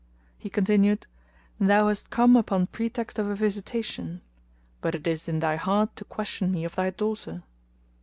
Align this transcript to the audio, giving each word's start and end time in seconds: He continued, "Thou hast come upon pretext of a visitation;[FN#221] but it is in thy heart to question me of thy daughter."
He 0.39 0.49
continued, 0.49 1.05
"Thou 1.59 1.87
hast 1.89 2.09
come 2.09 2.35
upon 2.35 2.65
pretext 2.65 3.19
of 3.19 3.29
a 3.29 3.35
visitation;[FN#221] 3.35 4.21
but 4.81 4.95
it 4.95 5.05
is 5.05 5.27
in 5.29 5.41
thy 5.41 5.57
heart 5.57 5.95
to 5.95 6.05
question 6.05 6.51
me 6.51 6.63
of 6.65 6.73
thy 6.73 6.89
daughter." 6.89 7.43